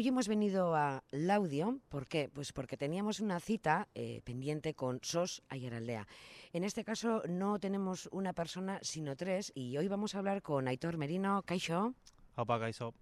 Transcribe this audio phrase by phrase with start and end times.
[0.00, 2.30] Hoy hemos venido a Laudio, ¿por qué?
[2.32, 6.08] Pues porque teníamos una cita eh, pendiente con SOS Ayaraldea.
[6.54, 10.68] En este caso no tenemos una persona, sino tres, y hoy vamos a hablar con
[10.68, 11.92] Aitor Merino, Caixo.
[12.34, 12.94] Opa, Caixo.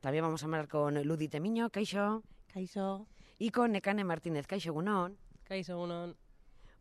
[0.00, 2.24] También vamos a hablar con Ludi Temiño, Caixo.
[2.52, 3.06] Caixo.
[3.38, 5.16] Y con Nekane Martínez, Caixo Gunón.
[5.44, 6.16] Caixo Gunón.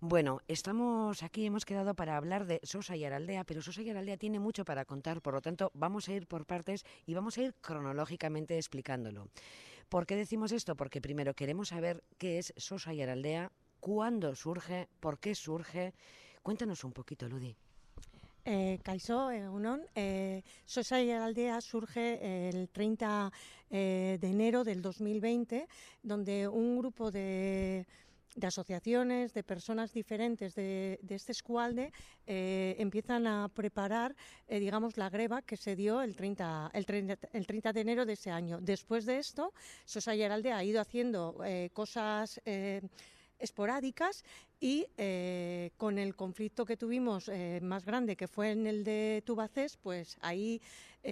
[0.03, 4.17] Bueno, estamos aquí, hemos quedado para hablar de Sosa y Araldea, pero Sosa y Araldea
[4.17, 7.43] tiene mucho para contar, por lo tanto vamos a ir por partes y vamos a
[7.43, 9.27] ir cronológicamente explicándolo.
[9.89, 10.75] ¿Por qué decimos esto?
[10.75, 15.93] Porque primero queremos saber qué es Sosa y Araldea, cuándo surge, por qué surge.
[16.41, 17.55] Cuéntanos un poquito, Ludi.
[18.43, 23.31] Eh, Caixo, eh, Unón, eh, Sosa y Aldea surge el 30
[23.69, 25.67] eh, de enero del 2020,
[26.01, 27.85] donde un grupo de
[28.35, 31.91] de asociaciones, de personas diferentes de, este escualde,
[32.25, 34.15] eh, empiezan a preparar,
[34.47, 38.05] eh, digamos, la greva que se dio el 30, el, 30, el 30 de enero
[38.05, 38.59] de ese año.
[38.61, 39.53] Después de esto,
[39.85, 42.41] Sosa Geralde ha ido haciendo eh, cosas
[43.39, 44.23] esporádicas
[44.59, 44.85] y
[45.77, 47.29] con el conflicto que tuvimos
[47.61, 50.61] más grande, que fue en el de Tubacés, pues ahí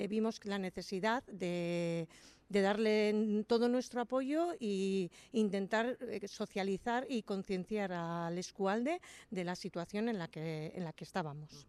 [0.08, 2.08] vimos la necesidad de,
[2.50, 9.55] de, darle todo nuestro apoyo e intentar eh, socializar y concienciar al escualde de la
[9.55, 11.67] situación en la que, en la que estábamos.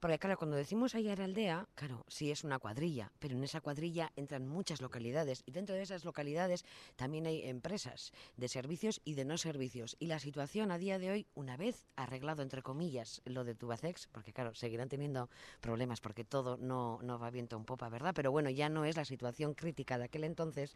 [0.00, 4.46] Porque claro, cuando decimos aldea, claro, sí es una cuadrilla, pero en esa cuadrilla entran
[4.46, 6.64] muchas localidades y dentro de esas localidades
[6.96, 9.96] también hay empresas de servicios y de no servicios.
[9.98, 14.08] Y la situación a día de hoy, una vez arreglado, entre comillas, lo de Tubacex,
[14.08, 15.30] porque claro, seguirán teniendo
[15.60, 18.12] problemas porque todo no, no va viento en popa, ¿verdad?
[18.14, 20.74] Pero bueno, ya no es la situación crítica de aquel entonces,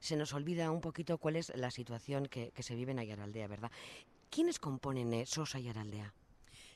[0.00, 3.46] se nos olvida un poquito cuál es la situación que, que se vive en Ayaraldea,
[3.46, 3.70] ¿verdad?
[4.30, 6.12] ¿Quiénes componen Sosa Ayaraldea?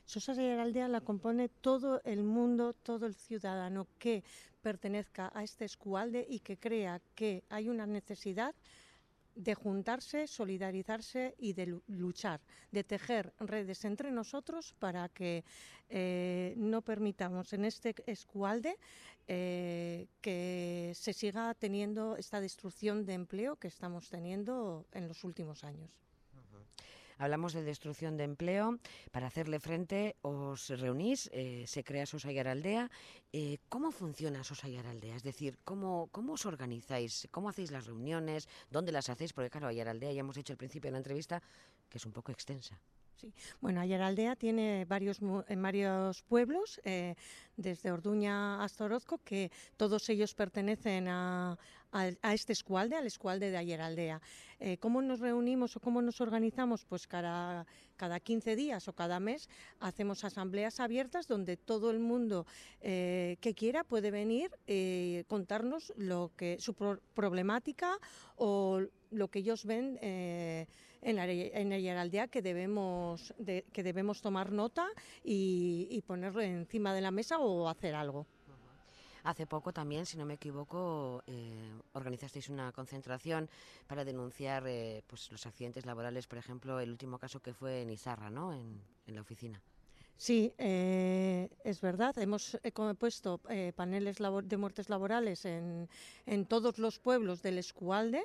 [0.07, 4.23] Sosa Aldea la compone todo el mundo, todo el ciudadano que
[4.63, 8.55] pertenezca a este escualde y que crea que hay una necesidad
[9.35, 12.41] de juntarse, solidarizarse y de luchar,
[12.71, 15.45] de tejer redes entre nosotros para que
[15.89, 18.79] eh, no permitamos en este escualde
[19.27, 25.65] eh, que se siga teniendo esta destrucción de empleo que estamos teniendo en los últimos
[25.65, 26.06] años.
[27.19, 28.79] Hablamos de destrucción de empleo.
[29.11, 32.91] Para hacerle frente os reunís, eh, se crea Sosa y Araldea.
[33.33, 35.17] Eh, ¿Cómo funciona Sosa y Araldea?
[35.17, 37.29] Es decir, ¿cómo, ¿cómo os organizáis?
[37.31, 38.49] ¿Cómo hacéis las reuniones?
[38.71, 39.33] ¿Dónde las hacéis?
[39.33, 41.43] Porque claro, Ayaraldea ya hemos hecho al principio de la entrevista
[41.89, 42.79] que es un poco extensa.
[43.17, 43.33] Sí.
[43.63, 47.15] Bueno, Ayaraldea tiene varios, en varios pueblos, eh,
[47.57, 51.57] desde Orduña hasta Orozco, que todos ellos pertenecen a,
[51.97, 54.21] a, este escualde, al escualde de Ayaraldea.
[54.61, 56.85] Eh, ¿Cómo nos reunimos o cómo nos organizamos?
[56.85, 59.49] Pues cada, cada 15 días o cada mes
[59.81, 62.47] hacemos asambleas abiertas donde todo el mundo
[62.81, 67.99] eh, que quiera puede venir y contarnos lo que, su pro problemática
[68.37, 68.81] o
[69.11, 70.67] lo que ellos ven eh,
[71.03, 74.87] en, la, en la Heraldea que debemos, de, que debemos tomar nota
[75.23, 78.27] y ponerlo encima de la mesa o hacer algo.
[79.27, 83.51] Hace poco también, si no me equivoco, eh, organizasteis una concentración
[83.89, 87.91] para denunciar eh, pues, los accidentes laborales, por ejemplo, el último caso que fue en
[87.91, 88.55] Izarra, ¿no?
[88.55, 89.61] en, en la oficina.
[90.19, 92.17] Sí, eh, es verdad.
[92.19, 95.89] Hemos eh, puesto eh, paneles de muertes laborales en,
[96.25, 98.25] en, todos los pueblos del Escualde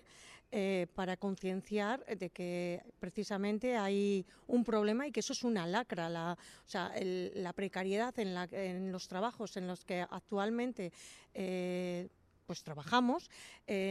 [0.51, 6.07] eh, para concienciar de que precisamente hay un problema y que eso es una lacra.
[6.07, 10.93] La, o sea, el, la precariedad en, la, en, los trabajos en los que actualmente
[11.33, 12.07] eh,
[12.45, 13.29] pues trabajamos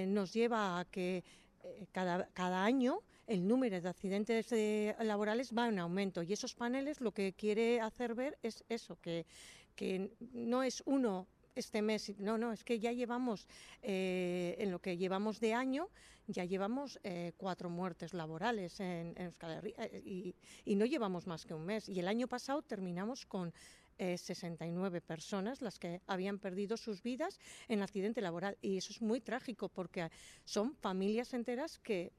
[0.06, 1.25] nos lleva a que
[1.62, 6.54] eh, cada, cada, año el número de accidentes de, laborales va en aumento y esos
[6.54, 9.26] paneles lo que quiere hacer ver es eso, que,
[9.75, 13.47] que no es uno este mes, no, no, es que ya llevamos,
[13.82, 15.88] eh, en lo que llevamos de año,
[16.26, 20.34] ya llevamos eh, cuatro muertes laborales en, en Euskal Herria y,
[20.65, 21.88] y, no llevamos más que un mes.
[21.88, 23.53] Y el año pasado terminamos con
[24.00, 27.38] eh, 69 personas las que habían perdido sus vidas
[27.69, 28.56] en accidente laboral.
[28.62, 30.11] Y eso es muy trágico porque
[30.47, 32.10] son familias enteras que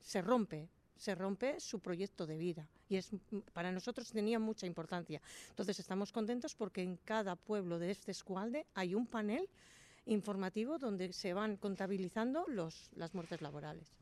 [0.00, 3.10] se rompe se rompe su proyecto de vida y es
[3.52, 5.20] para nosotros tenía mucha importancia.
[5.48, 9.48] Entonces estamos contentos porque en cada pueblo de este escualde hay un panel
[10.06, 13.96] informativo donde se van contabilizando los, las muertes laborales.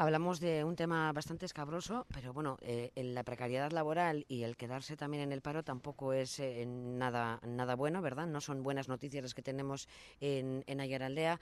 [0.00, 4.96] Hablamos de un tema bastante escabroso, pero bueno, eh, la precariedad laboral y el quedarse
[4.96, 8.26] también en el paro tampoco es eh, nada, nada bueno, ¿verdad?
[8.26, 9.88] No son buenas noticias las que tenemos
[10.22, 11.38] en, en Ayaraldea.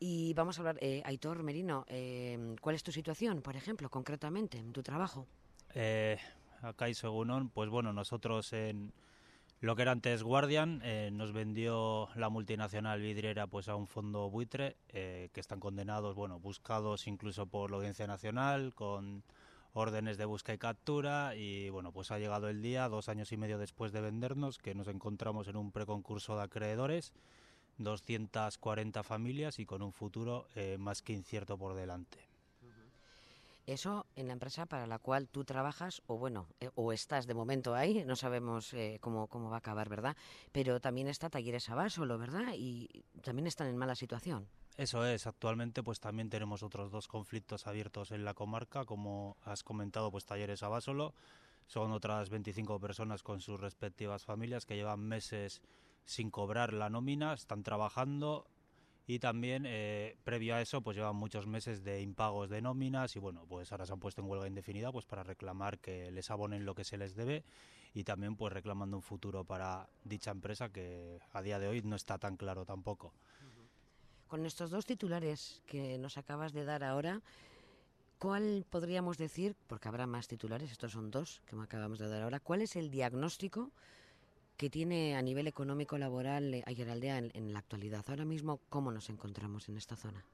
[0.00, 4.56] Y vamos a hablar, eh, Aitor Merino, eh, ¿cuál es tu situación, por ejemplo, concretamente,
[4.56, 5.26] en tu trabajo?
[5.74, 6.16] Eh,
[6.62, 8.90] acá y según, pues bueno, nosotros en
[9.60, 14.30] Lo que era antes Guardian eh, nos vendió la multinacional vidriera pues a un fondo
[14.30, 19.24] buitre eh, que están condenados, bueno, buscados incluso por la Audiencia Nacional con
[19.72, 23.36] órdenes de busca y captura y bueno, pues ha llegado el día, dos años y
[23.36, 27.12] medio después de vendernos, que nos encontramos en un preconcurso de acreedores,
[27.78, 32.27] 240 familias y con un futuro eh, más que incierto por delante.
[33.68, 37.34] Eso en la empresa para la cual tú trabajas, o bueno, eh, o estás de
[37.34, 40.16] momento ahí, no sabemos eh, cómo, cómo va a acabar, ¿verdad?
[40.52, 42.54] Pero también está Talleres Abasolo, ¿verdad?
[42.56, 44.48] Y también están en mala situación.
[44.78, 49.62] Eso es, actualmente pues también tenemos otros dos conflictos abiertos en la comarca, como has
[49.62, 51.12] comentado, pues Talleres Abasolo,
[51.66, 55.60] son otras 25 personas con sus respectivas familias que llevan meses
[56.06, 58.46] sin cobrar la nómina, están trabajando
[59.08, 63.18] y también eh, previo a eso pues llevan muchos meses de impagos de nóminas y
[63.18, 66.66] bueno pues ahora se han puesto en huelga indefinida pues para reclamar que les abonen
[66.66, 67.42] lo que se les debe
[67.94, 71.96] y también pues reclamando un futuro para dicha empresa que a día de hoy no
[71.96, 73.14] está tan claro tampoco.
[74.28, 77.22] Con estos dos titulares que nos acabas de dar ahora,
[78.18, 82.20] ¿cuál podríamos decir, porque habrá más titulares, estos son dos que me acabamos de dar
[82.20, 83.72] ahora, cuál es el diagnóstico
[84.58, 88.04] que tiene a nivel económico laboral eh, Ayeraldea en, en la actualidad.
[88.08, 90.24] Ahora mismo, ¿cómo nos encontramos en esta zona?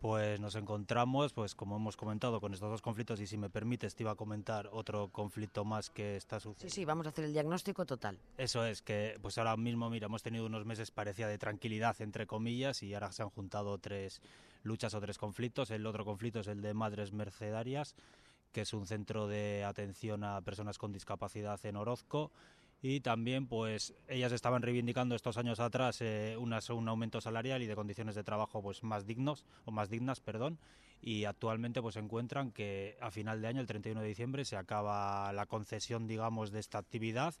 [0.00, 3.94] Pues nos encontramos, pues como hemos comentado, con estos dos conflictos y si me permites
[3.94, 6.74] te iba a comentar otro conflicto más que está sucediendo.
[6.74, 8.18] Sí, sí, vamos a hacer el diagnóstico total.
[8.38, 12.26] Eso es, que pues ahora mismo, mira, hemos tenido unos meses parecía de tranquilidad, entre
[12.26, 14.22] comillas, y ahora se han juntado tres
[14.62, 15.70] luchas o tres conflictos.
[15.70, 17.94] El otro conflicto es el de Madres Mercedarias,
[18.52, 22.30] que es un centro de atención a personas con discapacidad en Orozco
[22.82, 27.74] y también pues ellas estaban reivindicando estos años atrás eh, un aumento salarial y de
[27.74, 30.58] condiciones de trabajo pues más dignos o más dignas perdón
[31.02, 35.32] y actualmente pues encuentran que a final de año el 31 de diciembre se acaba
[35.32, 37.34] la concesión digamos de esta actividad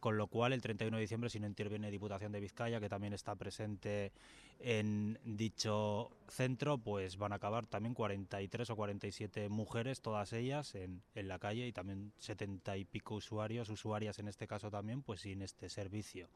[0.00, 3.12] con lo cual el 31 de diciembre si no interviene Diputación de Vizcaya que también
[3.12, 4.12] está presente
[4.58, 11.02] en dicho centro pues van a acabar también 43 o 47 mujeres todas ellas en,
[11.14, 15.20] en la calle y también 70 y pico usuarios usuarias en este caso también pues
[15.20, 16.28] sin este servicio.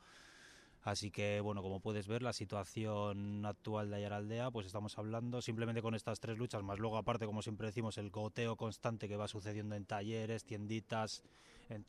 [0.83, 5.83] Así que, bueno, como puedes ver, la situación actual de Ayaraldea, pues estamos hablando simplemente
[5.83, 9.29] con estas tres luchas, más luego, aparte, como siempre decimos, el goteo constante que va
[9.29, 11.23] sucediendo en talleres, tienditas,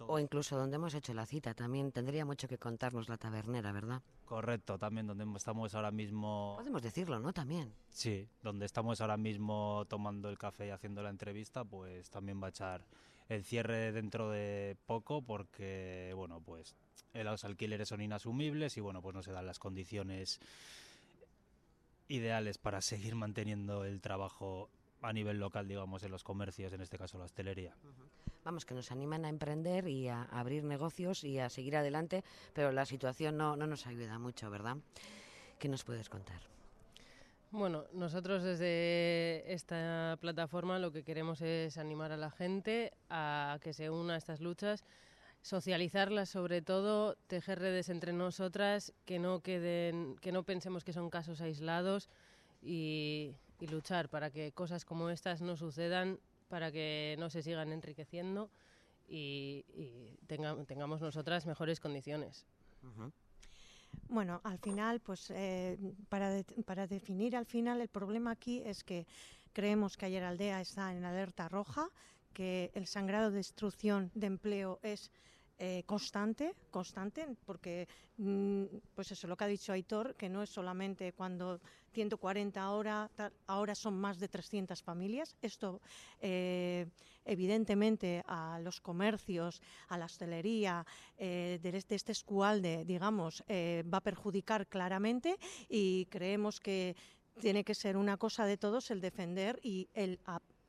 [0.07, 4.01] O incluso donde hemos hecho la cita, también tendría mucho que contarnos la tabernera, ¿verdad?
[4.25, 6.53] Correcto, también donde estamos ahora mismo.
[6.57, 7.33] Podemos decirlo, ¿no?
[7.33, 7.73] También.
[7.89, 12.47] Sí, donde estamos ahora mismo tomando el café y haciendo la entrevista, pues también va
[12.47, 12.85] a echar
[13.29, 16.75] el cierre dentro de poco porque, bueno, pues
[17.13, 20.39] los alquileres son inasumibles y, bueno, pues no se dan las condiciones
[22.07, 24.69] ideales para seguir manteniendo el trabajo
[25.01, 27.75] a nivel local, digamos, en los comercios, en este caso la hostelería.
[28.43, 32.71] Vamos, que nos animan a emprender y a abrir negocios y a seguir adelante, pero
[32.71, 34.77] la situación no, no nos ayuda mucho, ¿verdad?
[35.59, 36.41] ¿Qué nos puedes contar?
[37.51, 43.73] Bueno, nosotros desde esta plataforma lo que queremos es animar a la gente a que
[43.73, 44.85] se una a estas luchas,
[45.41, 51.09] socializarlas sobre todo, tejer redes entre nosotras, que no queden, que no pensemos que son
[51.09, 52.09] casos aislados
[52.61, 53.35] y,
[53.67, 56.19] luchar para que cosas como estas no sucedan,
[56.49, 58.49] para que no se sigan enriqueciendo
[59.07, 59.65] y,
[60.27, 62.45] tengamos nosotras mejores condiciones.
[64.07, 65.77] Bueno, al final, pues eh,
[66.09, 69.05] para, para definir al final el problema aquí es que
[69.53, 71.89] creemos que ayer Aldea está en alerta roja,
[72.33, 75.11] que el sangrado de destrucción de empleo es
[75.63, 77.87] eh, constante, constante, porque
[78.17, 78.63] mm,
[78.95, 81.61] pues eso lo que ha dicho Aitor, que no es solamente cuando
[81.93, 83.11] 140 ahora,
[83.45, 85.35] ahora son más de 300 familias.
[85.39, 85.79] Esto
[86.19, 86.87] eh,
[87.25, 90.83] evidentemente a los comercios, a la hostelería
[91.19, 95.37] eh, de, este, este escualde, digamos, va a perjudicar claramente
[95.69, 96.95] y creemos que
[97.39, 100.19] tiene que ser una cosa de todos el defender y el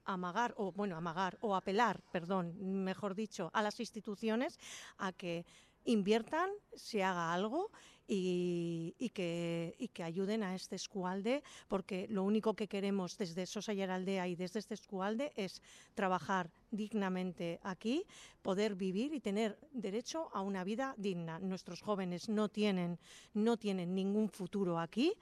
[0.05, 4.59] amagar o bueno amagar o apelar perdón mejor dicho a las instituciones
[4.99, 5.45] a que
[5.85, 7.71] inviertan se haga algo
[8.07, 13.73] y, que, y, que, ayuden a este escualde, porque lo único que queremos desde Sosa
[13.73, 15.63] Aldea y desde este escualde es
[15.95, 18.05] trabajar dignamente aquí,
[18.43, 21.39] poder vivir y tener derecho a una vida digna.
[21.39, 22.99] Nuestros jóvenes no tienen,
[23.35, 25.15] no tienen ningún futuro aquí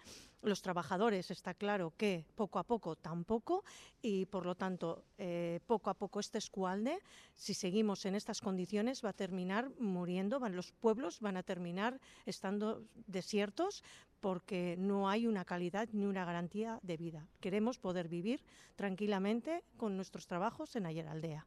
[0.42, 3.64] los trabajadores está claro que poco a poco tampoco
[4.00, 6.98] y por lo tanto eh, poco a poco este escualde,
[7.34, 12.00] si seguimos en estas condiciones, va a terminar muriendo, van, los pueblos van a terminar
[12.24, 13.84] estando desiertos
[14.20, 17.26] porque no hay una calidad ni una garantía de vida.
[17.40, 18.42] Queremos poder vivir
[18.76, 21.46] tranquilamente con nuestros trabajos en Ayer Aldea.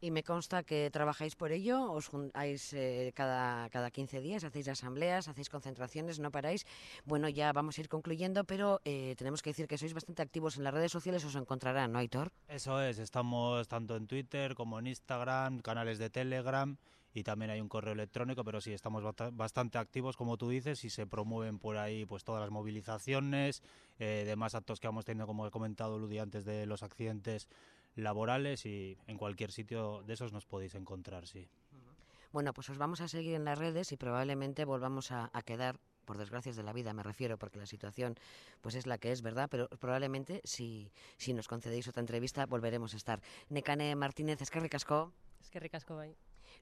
[0.00, 4.68] Y me consta que trabajáis por ello, os juntáis eh, cada, cada 15 días, hacéis
[4.68, 6.66] asambleas, hacéis concentraciones, no paráis.
[7.04, 10.56] Bueno, ya vamos a ir concluyendo, pero eh, tenemos que decir que sois bastante activos
[10.56, 12.30] en las redes sociales, os encontrarán, ¿no, Aitor?
[12.46, 16.78] Eso es, estamos tanto en Twitter como en Instagram, canales de Telegram
[17.18, 20.90] y también hay un correo electrónico, pero sí estamos bastante activos, como tú dices, y
[20.90, 23.62] se promueven por ahí pues todas las movilizaciones,
[23.98, 27.48] eh, demás actos que hemos tenido, como he comentado Ludi antes de los accidentes
[27.96, 31.48] laborales y en cualquier sitio de esos nos podéis encontrar, sí.
[32.30, 36.18] Bueno, pues os vamos a seguir en las redes y probablemente volvamos a, quedar por
[36.18, 38.14] desgracias de la vida me refiero, porque la situación
[38.60, 39.48] pues es la que es, ¿verdad?
[39.50, 43.20] Pero probablemente si, si nos concedéis otra entrevista volveremos a estar.
[43.48, 45.12] Necane Martínez, es que ricasco.
[45.42, 46.14] Es que ricasco, bai.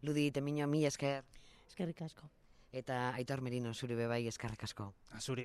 [0.02, 1.24] Ludi Temiño, mi esker.
[1.68, 2.30] Es que ricasco.
[2.72, 4.94] Eta Aitor Merino, zuri bebai, eskerrik asko.
[5.20, 5.44] Zuri.